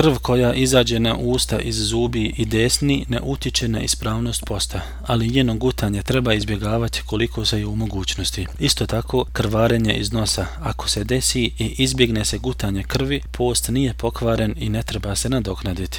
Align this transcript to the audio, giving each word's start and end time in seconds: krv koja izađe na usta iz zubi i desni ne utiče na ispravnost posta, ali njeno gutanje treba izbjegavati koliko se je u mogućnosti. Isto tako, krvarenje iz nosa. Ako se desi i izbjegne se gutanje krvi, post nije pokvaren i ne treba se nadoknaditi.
krv 0.00 0.14
koja 0.22 0.54
izađe 0.54 0.98
na 0.98 1.16
usta 1.16 1.60
iz 1.60 1.76
zubi 1.76 2.34
i 2.36 2.44
desni 2.44 3.04
ne 3.08 3.20
utiče 3.22 3.68
na 3.68 3.80
ispravnost 3.80 4.44
posta, 4.44 4.80
ali 5.06 5.30
njeno 5.30 5.54
gutanje 5.54 6.02
treba 6.02 6.34
izbjegavati 6.34 7.02
koliko 7.06 7.44
se 7.44 7.58
je 7.58 7.66
u 7.66 7.76
mogućnosti. 7.76 8.46
Isto 8.58 8.86
tako, 8.86 9.24
krvarenje 9.32 9.94
iz 9.94 10.12
nosa. 10.12 10.46
Ako 10.60 10.88
se 10.88 11.04
desi 11.04 11.44
i 11.58 11.74
izbjegne 11.78 12.24
se 12.24 12.38
gutanje 12.38 12.82
krvi, 12.82 13.20
post 13.32 13.68
nije 13.68 13.94
pokvaren 13.94 14.54
i 14.56 14.68
ne 14.68 14.82
treba 14.82 15.16
se 15.16 15.28
nadoknaditi. 15.28 15.96